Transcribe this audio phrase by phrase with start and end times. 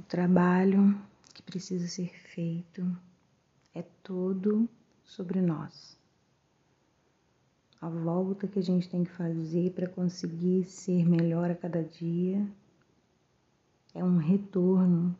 [0.00, 0.98] O trabalho
[1.34, 2.90] que precisa ser feito
[3.74, 4.66] é todo
[5.04, 5.94] sobre nós.
[7.82, 12.50] A volta que a gente tem que fazer para conseguir ser melhor a cada dia
[13.94, 15.14] é um retorno,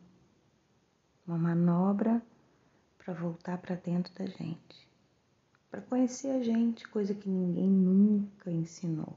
[1.26, 2.22] uma manobra
[2.96, 4.88] para voltar para dentro da gente,
[5.70, 9.14] para conhecer a gente, coisa que ninguém nunca ensinou.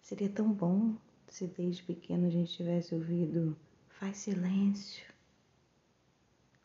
[0.00, 0.96] Seria tão bom
[1.28, 3.54] se desde pequeno a gente tivesse ouvido
[3.98, 5.06] faz silêncio,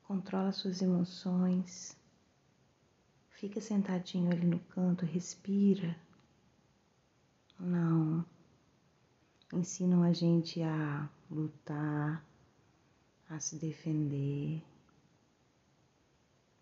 [0.03, 1.98] controla suas emoções,
[3.30, 5.95] fica sentadinho ali no canto, respira.
[7.58, 8.25] Não.
[9.53, 12.23] Ensinam a gente a lutar,
[13.30, 14.61] a se defender,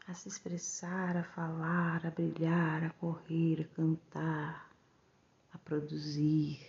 [0.08, 4.72] a se expressar, a falar, a brilhar, a correr, a cantar,
[5.52, 6.60] a produzir,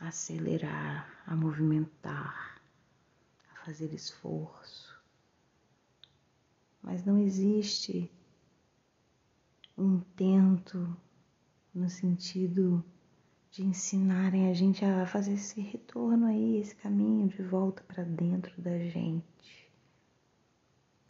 [0.00, 2.60] a acelerar, a movimentar,
[3.52, 4.96] a fazer esforço.
[6.82, 8.10] Mas não existe
[9.76, 10.96] um intento
[11.74, 12.84] no sentido
[13.50, 18.60] de ensinarem a gente a fazer esse retorno aí, esse caminho de volta para dentro
[18.60, 19.68] da gente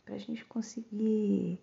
[0.08, 1.60] para a gente conseguir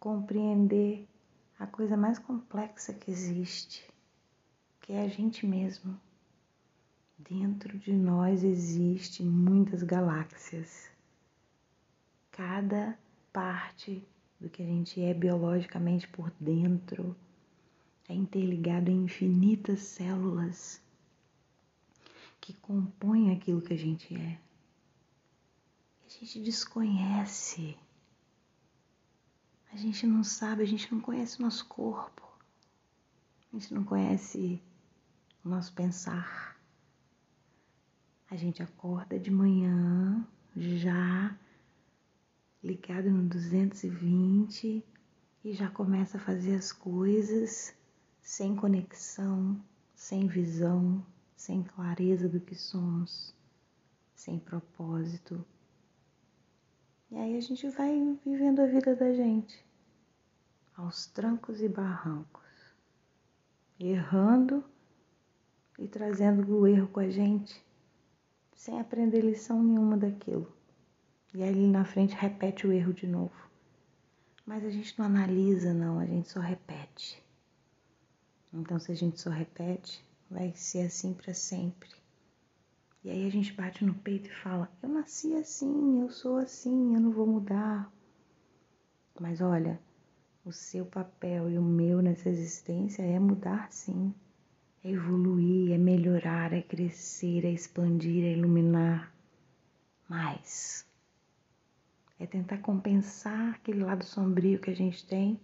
[0.00, 1.08] compreender
[1.56, 3.88] a coisa mais complexa que existe,
[4.80, 5.96] que é a gente mesmo.
[7.18, 10.90] Dentro de nós existem muitas galáxias.
[12.30, 12.98] Cada
[13.32, 14.06] parte
[14.40, 17.16] do que a gente é biologicamente por dentro
[18.08, 20.80] é interligado em infinitas células
[22.40, 24.38] que compõem aquilo que a gente é
[26.06, 27.76] a gente desconhece.
[29.72, 32.22] A gente não sabe, a gente não conhece o nosso corpo.
[33.52, 34.62] A gente não conhece
[35.44, 36.55] o nosso pensar.
[38.28, 41.38] A gente acorda de manhã já
[42.62, 44.84] ligado no 220
[45.44, 47.72] e já começa a fazer as coisas
[48.20, 49.62] sem conexão,
[49.94, 51.06] sem visão,
[51.36, 53.32] sem clareza do que somos,
[54.12, 55.44] sem propósito.
[57.08, 59.64] E aí a gente vai vivendo a vida da gente,
[60.76, 62.42] aos trancos e barrancos,
[63.78, 64.64] errando
[65.78, 67.64] e trazendo o erro com a gente,
[68.66, 70.52] sem aprender lição nenhuma daquilo.
[71.32, 73.48] E aí ali na frente repete o erro de novo.
[74.44, 77.22] Mas a gente não analisa, não, a gente só repete.
[78.52, 81.90] Então, se a gente só repete, vai ser assim para sempre.
[83.04, 86.96] E aí a gente bate no peito e fala: Eu nasci assim, eu sou assim,
[86.96, 87.88] eu não vou mudar.
[89.20, 89.80] Mas olha,
[90.44, 94.12] o seu papel e o meu nessa existência é mudar sim,
[94.90, 99.12] evoluir, é melhorar, é crescer, é expandir, é iluminar
[100.08, 100.86] mais.
[102.18, 105.38] É tentar compensar aquele lado sombrio que a gente tem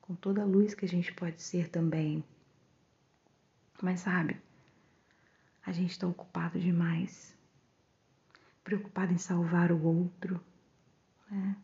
[0.00, 2.24] com toda a luz que a gente pode ser também.
[3.80, 4.40] Mas sabe,
[5.64, 7.36] a gente está ocupado demais,
[8.64, 10.40] preocupado em salvar o outro.
[11.30, 11.56] Né?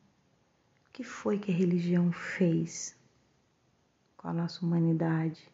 [0.88, 2.97] O que foi que a religião fez
[4.16, 5.50] com a nossa humanidade?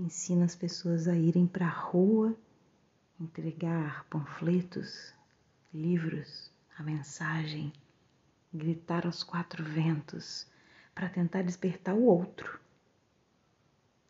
[0.00, 2.34] Ensina as pessoas a irem para a rua
[3.20, 5.12] entregar panfletos,
[5.74, 7.70] livros, a mensagem,
[8.50, 10.46] gritar aos quatro ventos
[10.94, 12.58] para tentar despertar o outro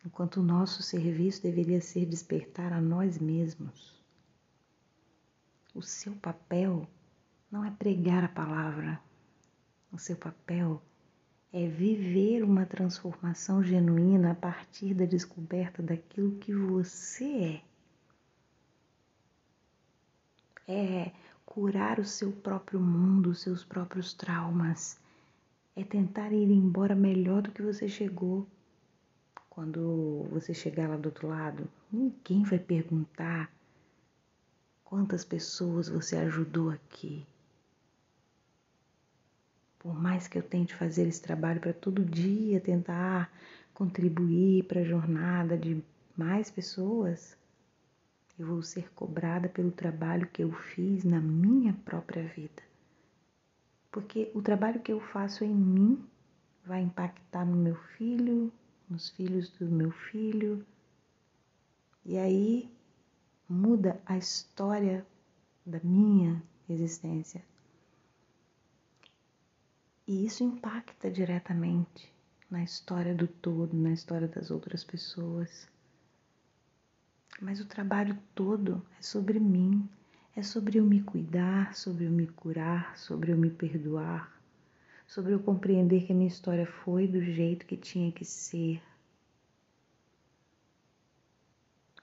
[0.05, 4.01] enquanto o nosso serviço deveria ser despertar a nós mesmos.
[5.75, 6.87] O seu papel
[7.51, 8.97] não é pregar a palavra,
[9.91, 10.81] o seu papel
[11.53, 17.61] é viver uma transformação genuína a partir da descoberta daquilo que você
[20.67, 20.71] é.
[20.71, 21.11] É
[21.45, 24.99] curar o seu próprio mundo, os seus próprios traumas.
[25.75, 28.47] É tentar ir embora melhor do que você chegou
[29.51, 33.51] quando você chegar lá do outro lado, ninguém vai perguntar
[34.81, 37.27] quantas pessoas você ajudou aqui.
[39.81, 43.33] Por mais que eu tente fazer esse trabalho para todo dia tentar
[43.73, 45.83] contribuir para a jornada de
[46.15, 47.35] mais pessoas,
[48.37, 52.61] eu vou ser cobrada pelo trabalho que eu fiz na minha própria vida.
[53.89, 56.07] Porque o trabalho que eu faço em mim
[56.63, 58.53] vai impactar no meu filho,
[58.87, 60.63] nos filhos do meu filho.
[62.05, 62.71] E aí
[63.49, 65.03] muda a história
[65.65, 66.39] da minha
[66.69, 67.43] existência.
[70.11, 72.13] E isso impacta diretamente
[72.49, 75.69] na história do todo, na história das outras pessoas.
[77.41, 79.87] Mas o trabalho todo é sobre mim,
[80.35, 84.37] é sobre eu me cuidar, sobre eu me curar, sobre eu me perdoar,
[85.07, 88.83] sobre eu compreender que a minha história foi do jeito que tinha que ser.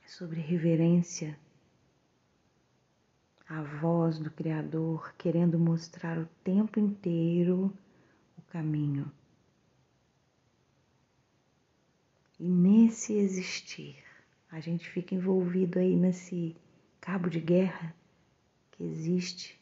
[0.03, 1.39] É sobre reverência
[3.47, 7.71] à voz do Criador querendo mostrar o tempo inteiro
[8.49, 9.11] caminho.
[12.39, 13.97] E nesse existir,
[14.51, 16.57] a gente fica envolvido aí nesse
[17.01, 17.95] cabo de guerra
[18.71, 19.59] que existe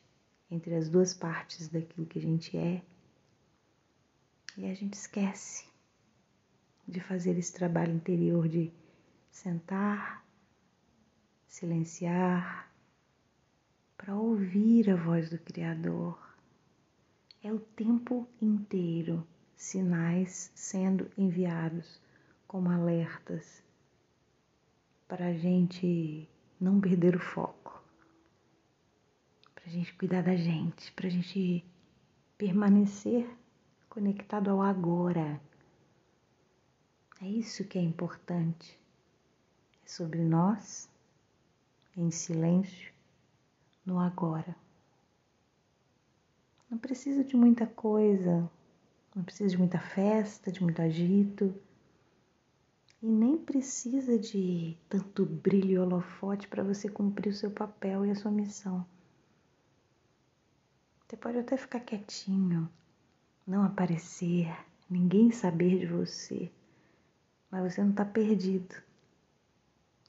[0.51, 2.83] entre as duas partes daquilo que a gente é
[4.57, 5.67] e a gente esquece
[6.89, 8.73] de fazer esse trabalho interior de
[9.31, 10.25] sentar,
[11.47, 12.73] silenciar,
[13.99, 16.26] para ouvir a voz do Criador.
[17.47, 19.25] É o tempo inteiro
[19.57, 22.03] sinais sendo enviados
[22.45, 23.63] como alertas
[25.07, 26.29] para a gente
[26.61, 27.81] não perder o foco,
[29.55, 31.65] para a gente cuidar da gente, para a gente
[32.37, 33.31] permanecer
[33.89, 35.41] conectado ao agora.
[37.23, 38.77] É isso que é importante.
[39.85, 40.91] É sobre nós,
[41.97, 42.93] em silêncio,
[43.85, 44.66] no agora.
[46.71, 48.51] Não precisa de muita coisa,
[49.15, 51.55] não precisa de muita festa, de muito agito,
[53.03, 58.11] e nem precisa de tanto brilho e holofote para você cumprir o seu papel e
[58.11, 58.85] a sua missão.
[61.07, 62.69] Você pode até ficar quietinho,
[63.47, 64.53] não aparecer,
[64.91, 66.51] ninguém saber de você,
[67.49, 68.75] mas você não está perdido.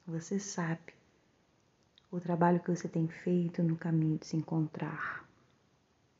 [0.07, 0.95] Você sabe
[2.11, 5.26] o trabalho que você tem feito no caminho de se encontrar.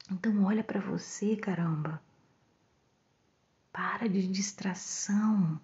[0.09, 2.01] Então olha para você, caramba.
[3.73, 5.59] Para de distração.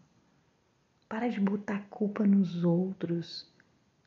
[1.07, 3.50] Para de botar culpa nos outros.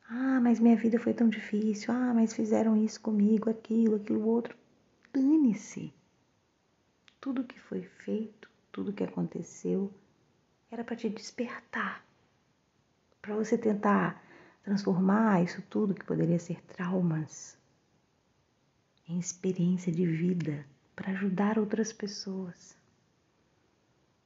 [0.07, 1.91] Ah, mas minha vida foi tão difícil.
[1.91, 4.55] Ah, mas fizeram isso comigo, aquilo, aquilo outro.
[5.11, 5.91] Dane-se.
[7.19, 9.91] Tudo que foi feito, tudo que aconteceu,
[10.69, 12.05] era para te despertar.
[13.21, 14.23] Para você tentar
[14.61, 17.56] transformar isso tudo que poderia ser traumas
[19.07, 20.65] em experiência de vida
[20.95, 22.75] para ajudar outras pessoas.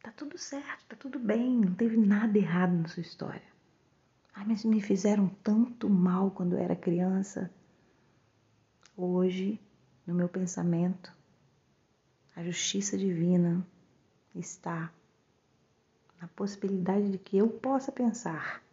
[0.02, 3.52] Tá tudo certo, tá tudo bem, não teve nada errado na sua história.
[4.34, 7.52] Ai, mas me fizeram tanto mal quando eu era criança.
[8.98, 9.60] Hoje,
[10.08, 11.14] no meu pensamento,
[12.36, 13.66] a justiça divina
[14.34, 14.92] está
[16.20, 18.64] na possibilidade de que eu possa pensar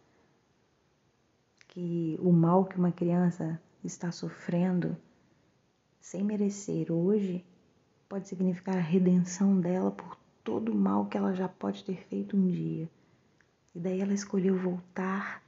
[1.67, 4.97] que o mal que uma criança está sofrendo
[5.99, 7.45] sem merecer hoje
[8.07, 12.35] pode significar a redenção dela por todo o mal que ela já pode ter feito
[12.35, 12.89] um dia.
[13.75, 15.43] E daí ela escolheu voltar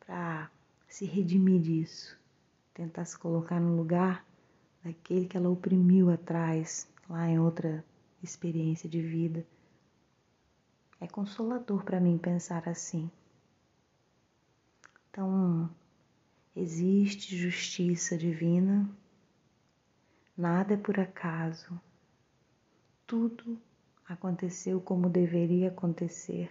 [0.00, 0.50] para
[0.86, 2.18] se redimir disso,
[2.74, 4.26] tentar se colocar no lugar
[4.84, 7.84] daquele que ela oprimiu atrás, lá em outra
[8.22, 9.46] experiência de vida.
[11.00, 13.10] É consolador para mim pensar assim.
[15.10, 15.70] Então,
[16.54, 18.88] existe justiça divina,
[20.42, 21.80] nada é por acaso,
[23.06, 23.56] tudo
[24.08, 26.50] aconteceu como deveria acontecer.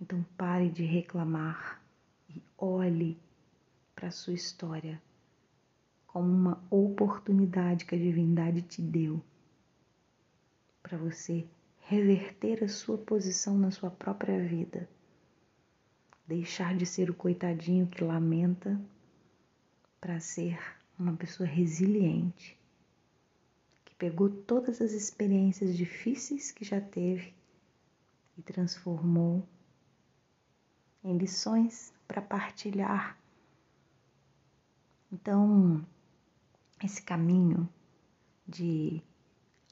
[0.00, 1.82] Então pare de reclamar
[2.26, 3.20] e olhe
[3.94, 5.00] para a sua história
[6.06, 9.22] como uma oportunidade que a divindade te deu
[10.82, 11.46] para você
[11.82, 14.88] reverter a sua posição na sua própria vida
[16.26, 18.80] deixar de ser o coitadinho que lamenta
[20.00, 20.58] para ser
[20.98, 22.58] uma pessoa resiliente,
[23.84, 27.34] que pegou todas as experiências difíceis que já teve
[28.36, 29.46] e transformou
[31.02, 33.18] em lições para partilhar.
[35.12, 35.84] Então,
[36.82, 37.68] esse caminho
[38.46, 39.02] de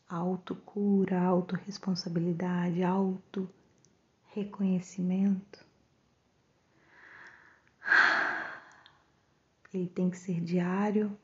[0.08, 3.48] autocura, autorresponsabilidade, auto
[4.34, 5.64] reconhecimento
[9.72, 11.16] Ele tem que ser diário,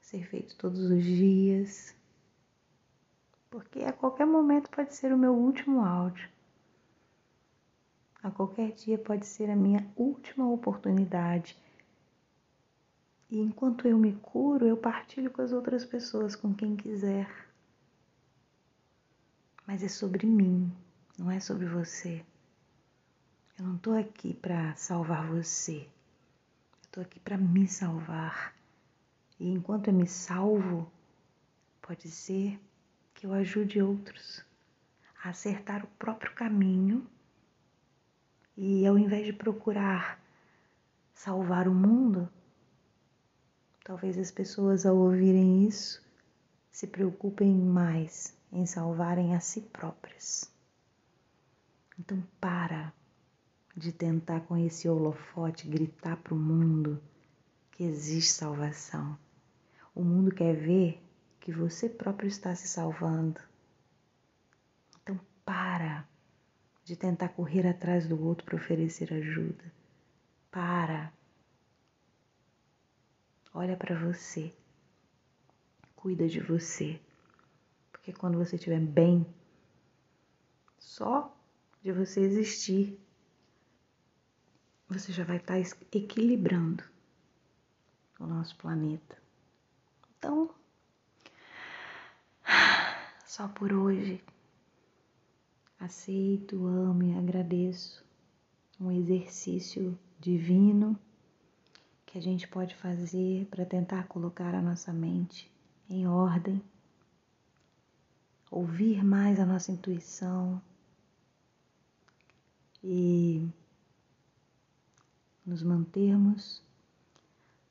[0.00, 1.94] ser feito todos os dias,
[3.50, 6.28] porque a qualquer momento pode ser o meu último áudio.
[8.22, 11.56] A qualquer dia pode ser a minha última oportunidade.
[13.28, 17.28] E enquanto eu me curo, eu partilho com as outras pessoas, com quem quiser.
[19.66, 20.72] Mas é sobre mim,
[21.18, 22.24] não é sobre você.
[23.58, 25.88] Eu não estou aqui para salvar você
[26.96, 28.54] estou aqui para me salvar.
[29.38, 30.90] E enquanto eu me salvo,
[31.82, 32.58] pode ser
[33.12, 34.42] que eu ajude outros
[35.22, 37.06] a acertar o próprio caminho
[38.56, 40.18] e ao invés de procurar
[41.12, 42.30] salvar o mundo.
[43.84, 46.02] Talvez as pessoas, ao ouvirem isso,
[46.72, 50.50] se preocupem mais em salvarem a si próprias.
[51.98, 52.90] Então, para
[53.76, 57.02] de tentar com esse holofote gritar para o mundo
[57.72, 59.18] que existe salvação.
[59.94, 61.02] O mundo quer ver
[61.38, 63.38] que você próprio está se salvando.
[65.02, 66.08] Então, para
[66.84, 69.70] de tentar correr atrás do outro para oferecer ajuda.
[70.50, 71.12] Para.
[73.52, 74.54] Olha para você.
[75.94, 76.98] Cuida de você.
[77.92, 79.26] Porque quando você estiver bem,
[80.78, 81.36] só
[81.82, 82.98] de você existir,
[84.88, 86.84] você já vai estar equilibrando
[88.18, 89.16] o nosso planeta.
[90.16, 90.50] Então,
[93.26, 94.22] só por hoje
[95.78, 98.04] aceito, amo e agradeço
[98.80, 100.98] um exercício divino
[102.04, 105.50] que a gente pode fazer para tentar colocar a nossa mente
[105.88, 106.62] em ordem,
[108.50, 110.62] ouvir mais a nossa intuição
[112.82, 113.46] e
[115.46, 116.60] nos mantermos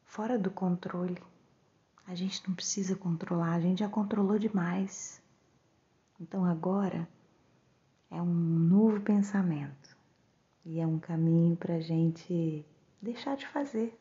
[0.05, 1.21] fora do controle.
[2.07, 5.21] A gente não precisa controlar, a gente já controlou demais.
[6.19, 7.07] Então agora
[8.09, 9.97] é um novo pensamento
[10.63, 12.65] e é um caminho para a gente
[13.01, 13.99] deixar de fazer,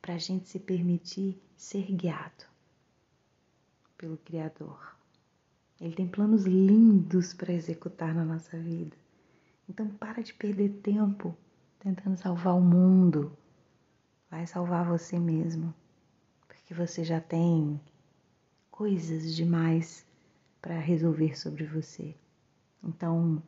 [0.00, 2.44] para a gente se permitir ser guiado
[3.98, 4.96] pelo Criador.
[5.80, 8.96] Ele tem planos lindos para executar na nossa vida.
[9.68, 11.36] Então para de perder tempo
[11.82, 13.36] tentando salvar o mundo.
[14.30, 15.74] Vai salvar você mesmo,
[16.46, 17.80] porque você já tem
[18.70, 20.06] coisas demais
[20.60, 22.14] para resolver sobre você.
[22.82, 23.42] Então,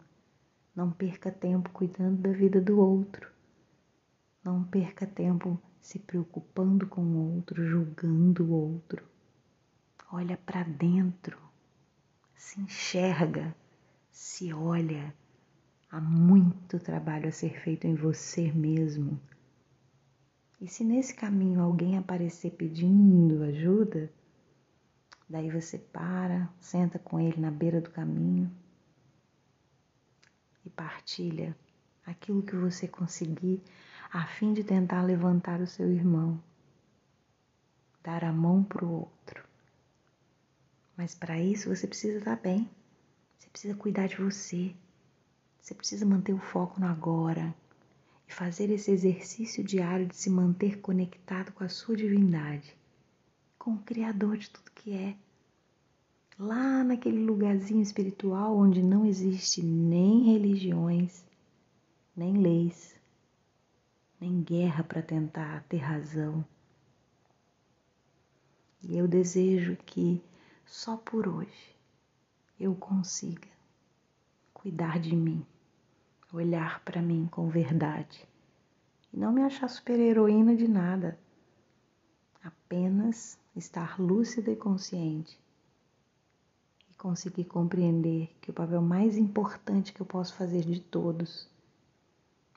[0.75, 3.31] não perca tempo cuidando da vida do outro.
[4.43, 9.07] Não perca tempo se preocupando com o outro, julgando o outro.
[10.11, 11.39] Olha para dentro,
[12.35, 13.55] se enxerga,
[14.11, 15.15] se olha.
[15.91, 16.01] Há
[16.75, 19.21] muito trabalho a ser feito em você mesmo.
[20.61, 24.11] E se nesse caminho alguém aparecer pedindo ajuda,
[25.29, 28.51] daí você para, senta com ele na beira do caminho
[30.67, 31.57] e partilha
[32.05, 33.63] aquilo que você conseguir
[34.13, 36.43] a fim de tentar levantar o seu irmão,
[38.03, 39.45] dar a mão para o outro.
[40.97, 42.69] Mas para isso você precisa estar bem,
[43.39, 44.75] você precisa cuidar de você,
[45.65, 47.55] você precisa manter o foco no agora
[48.29, 52.77] e fazer esse exercício diário de se manter conectado com a sua divindade,
[53.59, 55.17] com o Criador de tudo que é
[56.39, 61.25] lá naquele lugarzinho espiritual onde não existe nem religiões,
[62.15, 62.95] nem leis,
[64.21, 66.45] nem guerra para tentar ter razão.
[68.83, 70.23] E eu desejo que
[70.67, 71.75] só por hoje
[72.61, 73.49] eu consiga
[74.53, 75.45] cuidar de mim,
[76.35, 78.27] olhar para mim com verdade
[79.13, 81.19] e não me achar super-heroína de nada,
[82.43, 85.39] apenas estar lúcida e consciente
[87.05, 91.47] conseguir compreender que o papel mais importante que eu posso fazer de todos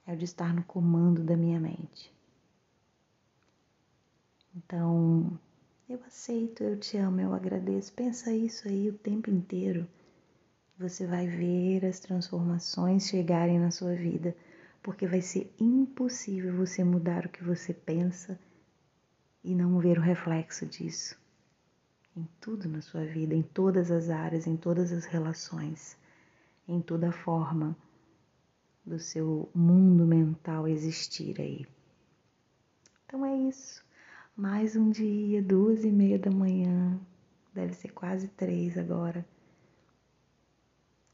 [0.06, 2.10] é o de estar no comando da minha mente.
[4.56, 5.38] Então,
[5.90, 7.92] eu aceito, eu te amo, eu agradeço.
[7.92, 9.86] Pensa isso aí o tempo inteiro.
[10.80, 14.36] Você vai ver as transformações chegarem na sua vida,
[14.84, 18.40] porque vai ser impossível você mudar o que você pensa
[19.44, 21.18] e não ver o reflexo disso
[22.18, 25.96] em tudo na sua vida, em todas as áreas, em todas as relações,
[26.68, 27.78] em toda forma
[28.84, 31.68] do seu mundo mental existir aí.
[33.06, 33.86] Então é isso.
[34.36, 37.00] Mais um dia, duas e meia da manhã,
[37.54, 39.24] deve ser quase três agora.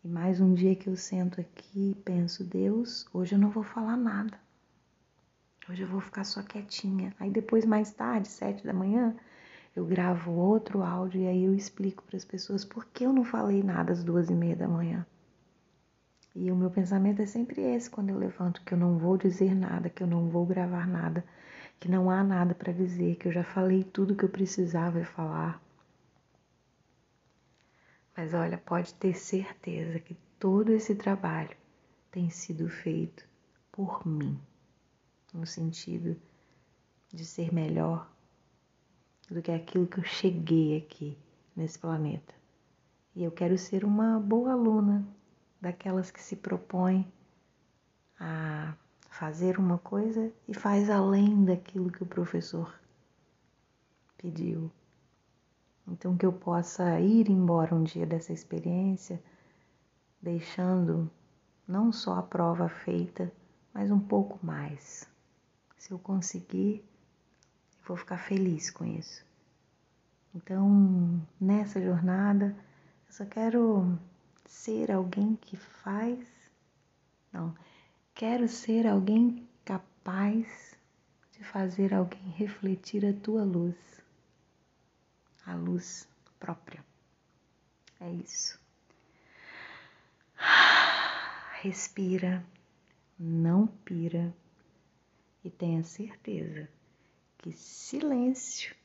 [0.03, 3.63] E mais um dia que eu sento aqui e penso, Deus, hoje eu não vou
[3.63, 4.37] falar nada.
[5.69, 7.15] Hoje eu vou ficar só quietinha.
[7.17, 9.15] Aí depois, mais tarde, sete da manhã,
[9.73, 13.23] eu gravo outro áudio e aí eu explico para as pessoas por que eu não
[13.23, 15.05] falei nada às duas e meia da manhã.
[16.35, 19.55] E o meu pensamento é sempre esse quando eu levanto, que eu não vou dizer
[19.55, 21.23] nada, que eu não vou gravar nada,
[21.79, 25.63] que não há nada para dizer, que eu já falei tudo que eu precisava falar.
[28.15, 31.55] Mas olha, pode ter certeza que todo esse trabalho
[32.11, 33.27] tem sido feito
[33.71, 34.39] por mim,
[35.33, 36.15] no sentido
[37.11, 38.07] de ser melhor
[39.29, 41.17] do que aquilo que eu cheguei aqui
[41.55, 42.33] nesse planeta.
[43.15, 45.05] E eu quero ser uma boa aluna,
[45.59, 47.11] daquelas que se propõem
[48.19, 48.75] a
[49.09, 52.73] fazer uma coisa e faz além daquilo que o professor
[54.17, 54.71] pediu.
[55.87, 59.21] Então, que eu possa ir embora um dia dessa experiência,
[60.21, 61.11] deixando
[61.67, 63.31] não só a prova feita,
[63.73, 65.07] mas um pouco mais.
[65.77, 66.83] Se eu conseguir,
[67.79, 69.25] eu vou ficar feliz com isso.
[70.33, 72.55] Então, nessa jornada,
[73.05, 73.99] eu só quero
[74.45, 76.25] ser alguém que faz.
[77.31, 77.53] Não,
[78.13, 80.77] quero ser alguém capaz
[81.31, 83.75] de fazer alguém refletir a tua luz,
[85.45, 86.07] a luz
[86.39, 86.83] própria.
[87.99, 88.59] É isso.
[91.61, 92.45] Respira,
[93.17, 94.33] não pira
[95.43, 96.67] e tenha certeza
[97.37, 98.75] que silêncio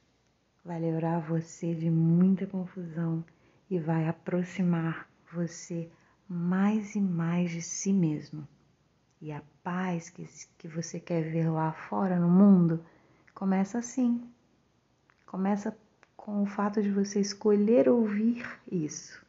[0.64, 3.24] vai livrar você de muita confusão
[3.70, 5.90] e vai aproximar você
[6.28, 8.46] mais e mais de si mesmo.
[9.20, 12.84] E a paz que, que você quer ver lá fora no mundo
[13.34, 14.30] começa assim.
[15.26, 15.76] Começa
[16.28, 19.24] com o fato de você escolher ouvir isso.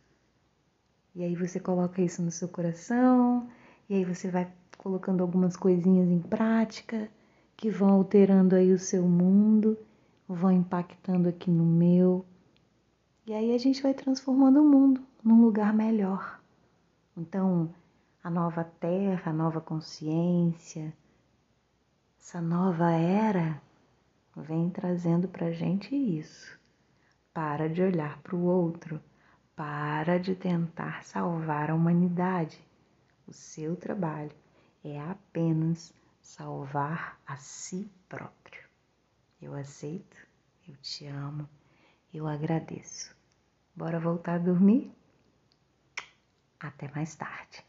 [1.15, 3.49] E aí você coloca isso no seu coração,
[3.89, 7.09] e aí você vai colocando algumas coisinhas em prática
[7.55, 9.77] que vão alterando aí o seu mundo
[10.27, 12.25] vão impactando aqui no meu.
[13.25, 16.41] E aí a gente vai transformando o mundo num lugar melhor.
[17.15, 17.73] Então,
[18.21, 20.93] a nova terra, a nova consciência,
[22.19, 23.61] essa nova era
[24.35, 26.58] vem trazendo pra gente isso.
[27.41, 29.01] Para de olhar para o outro,
[29.55, 32.61] para de tentar salvar a humanidade.
[33.25, 34.35] O seu trabalho
[34.83, 38.61] é apenas salvar a si próprio.
[39.41, 40.17] Eu aceito,
[40.67, 41.47] eu te amo,
[42.13, 43.15] eu agradeço.
[43.73, 44.93] Bora voltar a dormir?
[46.59, 47.68] Até mais tarde.